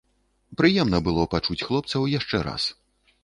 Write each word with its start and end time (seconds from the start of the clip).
Прыемна 0.59 1.01
было 1.07 1.25
пачуць 1.35 1.59
хлопцаў 1.67 2.09
яшчэ 2.19 2.37
раз. 2.51 2.63